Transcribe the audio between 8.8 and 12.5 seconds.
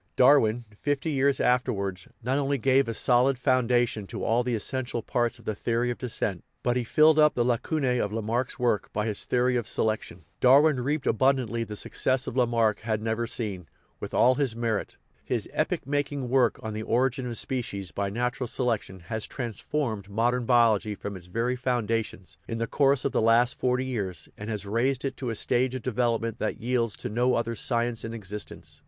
by his theory of selection. Darwin reaped abundantly the success that